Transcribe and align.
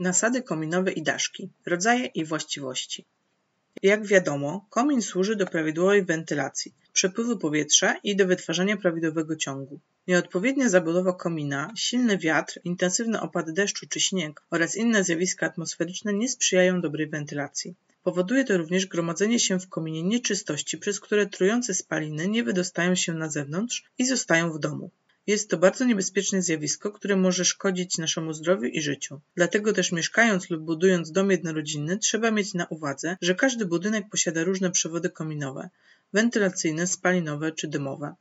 Nasady 0.00 0.42
kominowe 0.42 0.92
i 0.92 1.02
daszki. 1.02 1.50
Rodzaje 1.66 2.06
i 2.06 2.24
właściwości. 2.24 3.04
Jak 3.82 4.06
wiadomo, 4.06 4.66
komin 4.70 5.02
służy 5.02 5.36
do 5.36 5.46
prawidłowej 5.46 6.04
wentylacji, 6.04 6.74
przepływu 6.92 7.38
powietrza 7.38 7.96
i 8.04 8.16
do 8.16 8.26
wytwarzania 8.26 8.76
prawidłowego 8.76 9.36
ciągu. 9.36 9.80
Nieodpowiednia 10.08 10.68
zabudowa 10.68 11.12
komina, 11.12 11.72
silny 11.76 12.18
wiatr, 12.18 12.60
intensywny 12.64 13.20
opad 13.20 13.50
deszczu 13.50 13.86
czy 13.88 14.00
śnieg 14.00 14.42
oraz 14.50 14.76
inne 14.76 15.04
zjawiska 15.04 15.46
atmosferyczne 15.46 16.12
nie 16.12 16.28
sprzyjają 16.28 16.80
dobrej 16.80 17.08
wentylacji. 17.08 17.74
Powoduje 18.02 18.44
to 18.44 18.58
również 18.58 18.86
gromadzenie 18.86 19.40
się 19.40 19.60
w 19.60 19.68
kominie 19.68 20.02
nieczystości, 20.02 20.78
przez 20.78 21.00
które 21.00 21.26
trujące 21.26 21.74
spaliny 21.74 22.28
nie 22.28 22.44
wydostają 22.44 22.94
się 22.94 23.14
na 23.14 23.30
zewnątrz 23.30 23.84
i 23.98 24.06
zostają 24.06 24.52
w 24.52 24.58
domu. 24.58 24.90
Jest 25.26 25.50
to 25.50 25.58
bardzo 25.58 25.84
niebezpieczne 25.84 26.42
zjawisko, 26.42 26.90
które 26.90 27.16
może 27.16 27.44
szkodzić 27.44 27.98
naszemu 27.98 28.32
zdrowiu 28.32 28.66
i 28.66 28.80
życiu. 28.82 29.20
Dlatego 29.36 29.72
też 29.72 29.92
mieszkając 29.92 30.50
lub 30.50 30.62
budując 30.62 31.12
dom 31.12 31.30
jednorodzinny 31.30 31.98
trzeba 31.98 32.30
mieć 32.30 32.54
na 32.54 32.66
uwadze, 32.66 33.16
że 33.20 33.34
każdy 33.34 33.66
budynek 33.66 34.08
posiada 34.10 34.44
różne 34.44 34.70
przewody 34.70 35.10
kominowe, 35.10 35.70
wentylacyjne, 36.12 36.86
spalinowe 36.86 37.52
czy 37.52 37.68
dymowe. 37.68 38.14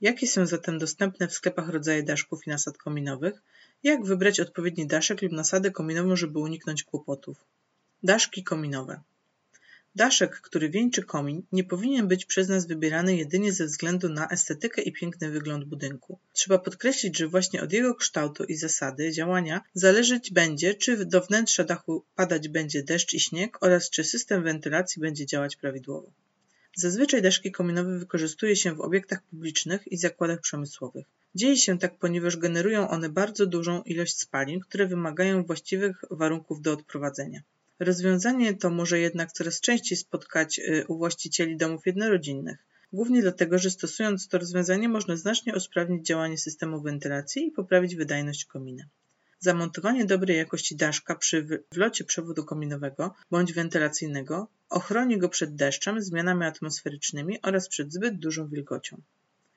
Jakie 0.00 0.26
są 0.26 0.46
zatem 0.46 0.78
dostępne 0.78 1.28
w 1.28 1.34
sklepach 1.34 1.68
rodzaje 1.68 2.02
daszków 2.02 2.46
i 2.46 2.50
nasad 2.50 2.78
kominowych? 2.78 3.42
Jak 3.82 4.04
wybrać 4.04 4.40
odpowiedni 4.40 4.86
daszek 4.86 5.22
lub 5.22 5.32
nasadę 5.32 5.70
kominową, 5.70 6.16
żeby 6.16 6.38
uniknąć 6.38 6.84
kłopotów? 6.84 7.44
Daszki 8.02 8.44
kominowe. 8.44 9.00
Daszek, 9.96 10.40
który 10.40 10.70
wieńczy 10.70 11.02
komin, 11.02 11.42
nie 11.52 11.64
powinien 11.64 12.08
być 12.08 12.24
przez 12.24 12.48
nas 12.48 12.66
wybierany 12.66 13.16
jedynie 13.16 13.52
ze 13.52 13.66
względu 13.66 14.08
na 14.08 14.28
estetykę 14.28 14.82
i 14.82 14.92
piękny 14.92 15.30
wygląd 15.30 15.64
budynku. 15.64 16.18
Trzeba 16.32 16.58
podkreślić, 16.58 17.18
że 17.18 17.28
właśnie 17.28 17.62
od 17.62 17.72
jego 17.72 17.94
kształtu 17.94 18.44
i 18.44 18.56
zasady 18.56 19.12
działania 19.12 19.60
zależeć 19.74 20.32
będzie, 20.32 20.74
czy 20.74 21.04
do 21.04 21.20
wnętrza 21.20 21.64
dachu 21.64 22.04
padać 22.14 22.48
będzie 22.48 22.82
deszcz 22.82 23.14
i 23.14 23.20
śnieg 23.20 23.58
oraz 23.60 23.90
czy 23.90 24.04
system 24.04 24.42
wentylacji 24.42 25.00
będzie 25.00 25.26
działać 25.26 25.56
prawidłowo. 25.56 26.12
Zazwyczaj 26.76 27.22
daszki 27.22 27.52
kominowe 27.52 27.98
wykorzystuje 27.98 28.56
się 28.56 28.74
w 28.74 28.80
obiektach 28.80 29.22
publicznych 29.22 29.92
i 29.92 29.96
zakładach 29.96 30.40
przemysłowych. 30.40 31.06
Dzieje 31.34 31.56
się 31.56 31.78
tak, 31.78 31.98
ponieważ 31.98 32.36
generują 32.36 32.88
one 32.88 33.08
bardzo 33.08 33.46
dużą 33.46 33.82
ilość 33.82 34.18
spalin, 34.18 34.60
które 34.60 34.86
wymagają 34.86 35.44
właściwych 35.44 36.04
warunków 36.10 36.60
do 36.60 36.72
odprowadzenia. 36.72 37.40
Rozwiązanie 37.78 38.54
to 38.54 38.70
może 38.70 38.98
jednak 38.98 39.32
coraz 39.32 39.60
częściej 39.60 39.98
spotkać 39.98 40.58
y, 40.58 40.84
u 40.88 40.98
właścicieli 40.98 41.56
domów 41.56 41.86
jednorodzinnych, 41.86 42.58
głównie 42.92 43.22
dlatego, 43.22 43.58
że 43.58 43.70
stosując 43.70 44.28
to 44.28 44.38
rozwiązanie 44.38 44.88
można 44.88 45.16
znacznie 45.16 45.54
usprawnić 45.54 46.06
działanie 46.06 46.38
systemu 46.38 46.82
wentylacji 46.82 47.46
i 47.46 47.50
poprawić 47.50 47.96
wydajność 47.96 48.44
komina. 48.44 48.84
Zamontowanie 49.38 50.04
dobrej 50.04 50.36
jakości 50.36 50.76
daszka 50.76 51.14
przy 51.14 51.64
wlocie 51.72 52.04
przewodu 52.04 52.44
kominowego 52.44 53.14
bądź 53.30 53.52
wentylacyjnego 53.52 54.48
ochroni 54.68 55.18
go 55.18 55.28
przed 55.28 55.54
deszczem, 55.54 56.02
zmianami 56.02 56.44
atmosferycznymi 56.44 57.42
oraz 57.42 57.68
przed 57.68 57.92
zbyt 57.92 58.18
dużą 58.18 58.48
wilgocią. 58.48 59.02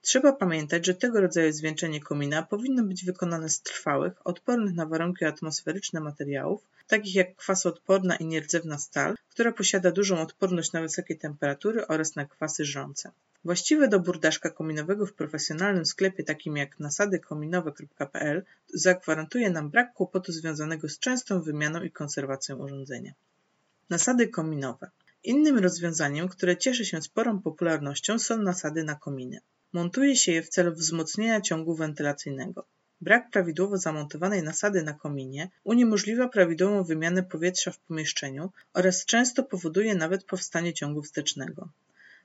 Trzeba 0.02 0.34
pamiętać, 0.34 0.86
że 0.86 0.94
tego 0.94 1.22
rodzaju 1.22 1.54
zwieńczenie 1.54 2.02
komina 2.02 2.44
powinno 2.44 2.84
być 2.84 3.06
wykonane 3.06 3.50
z 3.50 3.62
trwałych, 3.62 4.28
odpornych 4.28 4.74
na 4.74 4.86
warunki 4.86 5.26
atmosferyczne 5.26 6.00
materiałów, 6.00 6.62
takich 6.88 7.16
jak 7.16 7.36
kwasoodporna 7.36 8.16
i 8.16 8.26
nierdzewna 8.26 8.78
stal, 8.78 9.16
która 9.30 9.52
posiada 9.52 9.92
dużą 9.92 10.22
odporność 10.22 10.72
na 10.72 10.82
wysokie 10.82 11.16
temperatury 11.16 11.88
oraz 11.88 12.16
na 12.16 12.26
kwasy 12.26 12.66
żrące. 12.66 13.12
Właściwy 13.46 13.88
dobór 13.88 14.20
daszka 14.20 14.50
kominowego 14.50 15.06
w 15.06 15.14
profesjonalnym 15.14 15.86
sklepie 15.86 16.24
takim 16.24 16.58
jak 16.58 16.80
nasadykominowe.pl 16.80 18.44
zagwarantuje 18.74 19.50
nam 19.50 19.70
brak 19.70 19.94
kłopotu 19.94 20.32
związanego 20.32 20.90
z 20.90 21.00
częstą 21.00 21.42
wymianą 21.42 21.84
i 21.84 21.92
konserwacją 21.92 22.56
urządzenia. 22.56 23.14
Nasady 23.90 24.28
kominowe. 24.28 24.90
Innym 25.24 25.58
rozwiązaniem, 25.58 26.28
które 26.28 26.58
cieszy 26.58 26.86
się 26.86 27.02
sporą 27.02 27.42
popularnością 27.42 28.20
są 28.20 28.38
nasady 28.38 28.84
na 28.84 28.96
kominy. 28.96 29.40
Montuje 29.74 30.16
się 30.16 30.32
je 30.32 30.42
w 30.44 30.50
celu 30.50 30.74
wzmocnienia 30.74 31.42
ciągu 31.42 31.76
wentylacyjnego. 31.76 32.66
Brak 33.02 33.30
prawidłowo 33.30 33.78
zamontowanej 33.78 34.44
nasady 34.44 34.84
na 34.84 34.94
kominie 34.94 35.50
uniemożliwia 35.64 36.28
prawidłową 36.28 36.84
wymianę 36.84 37.24
powietrza 37.24 37.72
w 37.72 37.80
pomieszczeniu 37.80 38.52
oraz 38.74 39.06
często 39.06 39.44
powoduje 39.44 39.96
nawet 39.96 40.24
powstanie 40.24 40.74
ciągu 40.74 41.02
wstecznego. 41.02 41.70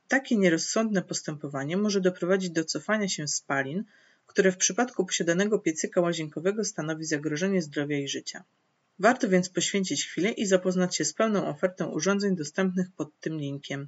Takie 0.07 0.37
nierozsądne 0.37 1.01
postępowanie 1.01 1.77
może 1.77 2.01
doprowadzić 2.01 2.49
do 2.49 2.65
cofania 2.65 3.09
się 3.09 3.27
spalin, 3.27 3.83
które 4.27 4.51
w 4.51 4.57
przypadku 4.57 5.05
posiadanego 5.05 5.59
piecyka 5.59 6.01
łazienkowego 6.01 6.63
stanowi 6.63 7.05
zagrożenie 7.05 7.61
zdrowia 7.61 7.97
i 7.97 8.07
życia. 8.07 8.43
Warto 8.99 9.29
więc 9.29 9.49
poświęcić 9.49 10.05
chwilę 10.05 10.31
i 10.31 10.45
zapoznać 10.45 10.95
się 10.95 11.05
z 11.05 11.13
pełną 11.13 11.47
ofertą 11.47 11.85
urządzeń 11.85 12.35
dostępnych 12.35 12.87
pod 12.97 13.19
tym 13.19 13.37
linkiem 13.37 13.87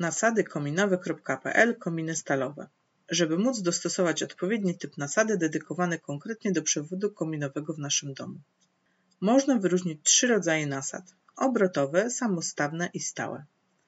nasadykominowe.pl 0.00 1.76
kominy 1.76 2.16
stalowe 2.16 2.68
żeby 3.10 3.38
móc 3.38 3.62
dostosować 3.62 4.22
odpowiedni 4.22 4.78
typ 4.78 4.98
nasady 4.98 5.36
dedykowany 5.36 5.98
konkretnie 5.98 6.52
do 6.52 6.62
przewodu 6.62 7.10
kominowego 7.10 7.74
w 7.74 7.78
naszym 7.78 8.14
domu. 8.14 8.40
Można 9.20 9.58
wyróżnić 9.58 10.00
trzy 10.02 10.26
rodzaje 10.26 10.66
nasad: 10.66 11.14
obrotowe, 11.36 12.10
samostawne 12.10 12.90
i 12.94 13.00
stałe. 13.00 13.44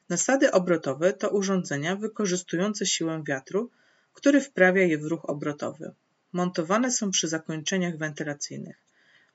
Nasady 0.08 0.52
obrotowe 0.52 1.12
to 1.12 1.30
urządzenia 1.30 1.96
wykorzystujące 1.96 2.86
siłę 2.86 3.22
wiatru, 3.26 3.70
który 4.12 4.40
wprawia 4.40 4.82
je 4.82 4.98
w 4.98 5.04
ruch 5.04 5.24
obrotowy. 5.24 5.92
Montowane 6.32 6.90
są 6.90 7.10
przy 7.10 7.28
zakończeniach 7.28 7.96
wentylacyjnych. 7.98 8.76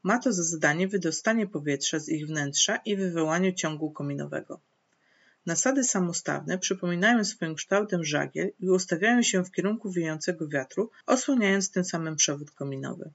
Ma 0.03 0.19
to 0.19 0.33
za 0.33 0.43
zadanie 0.43 0.87
wydostanie 0.87 1.47
powietrza 1.47 1.99
z 1.99 2.09
ich 2.09 2.27
wnętrza 2.27 2.75
i 2.75 2.95
wywołanie 2.95 3.55
ciągu 3.55 3.91
kominowego. 3.91 4.59
Nasady 5.47 5.83
samostawne 5.83 6.57
przypominają 6.57 7.25
swoim 7.25 7.55
kształtem 7.55 8.03
żagiel 8.03 8.51
i 8.59 8.69
ustawiają 8.69 9.21
się 9.23 9.43
w 9.43 9.51
kierunku 9.51 9.91
wiejącego 9.91 10.47
wiatru, 10.47 10.91
osłaniając 11.05 11.71
tym 11.71 11.85
samym 11.85 12.15
przewód 12.15 12.51
kominowy. 12.51 13.11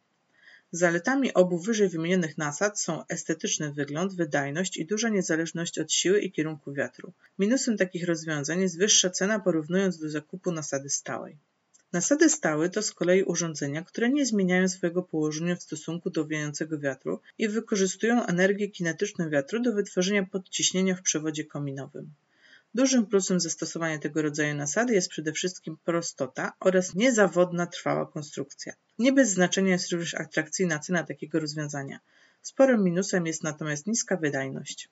Zaletami 0.70 1.34
obu 1.34 1.58
wyżej 1.58 1.88
wymienionych 1.88 2.38
nasad 2.38 2.80
są 2.80 3.06
estetyczny 3.06 3.72
wygląd, 3.72 4.14
wydajność 4.14 4.76
i 4.76 4.86
duża 4.86 5.08
niezależność 5.08 5.78
od 5.78 5.92
siły 5.92 6.20
i 6.20 6.32
kierunku 6.32 6.72
wiatru. 6.72 7.12
Minusem 7.38 7.76
takich 7.76 8.06
rozwiązań 8.06 8.60
jest 8.60 8.78
wyższa 8.78 9.10
cena 9.10 9.40
porównując 9.40 9.98
do 9.98 10.10
zakupu 10.10 10.52
nasady 10.52 10.90
stałej. 10.90 11.36
Nasady 11.92 12.30
stałe 12.30 12.70
to 12.70 12.82
z 12.82 12.92
kolei 12.92 13.22
urządzenia, 13.22 13.82
które 13.82 14.10
nie 14.10 14.26
zmieniają 14.26 14.68
swojego 14.68 15.02
położenia 15.02 15.56
w 15.56 15.62
stosunku 15.62 16.10
do 16.10 16.26
wiejącego 16.26 16.78
wiatru 16.78 17.20
i 17.38 17.48
wykorzystują 17.48 18.26
energię 18.26 18.68
kinetyczną 18.68 19.30
wiatru 19.30 19.62
do 19.62 19.72
wytworzenia 19.72 20.26
podciśnienia 20.26 20.94
w 20.94 21.02
przewodzie 21.02 21.44
kominowym. 21.44 22.12
Dużym 22.74 23.06
plusem 23.06 23.40
zastosowania 23.40 23.98
tego 23.98 24.22
rodzaju 24.22 24.54
nasady 24.54 24.94
jest 24.94 25.08
przede 25.08 25.32
wszystkim 25.32 25.76
prostota 25.84 26.52
oraz 26.60 26.94
niezawodna 26.94 27.66
trwała 27.66 28.06
konstrukcja. 28.06 28.72
Nie 28.98 29.12
bez 29.12 29.30
znaczenia 29.30 29.72
jest 29.72 29.92
również 29.92 30.14
atrakcyjna 30.14 30.78
cena 30.78 31.04
takiego 31.04 31.40
rozwiązania. 31.40 32.00
Sporym 32.42 32.84
minusem 32.84 33.26
jest 33.26 33.42
natomiast 33.42 33.86
niska 33.86 34.16
wydajność. 34.16 34.88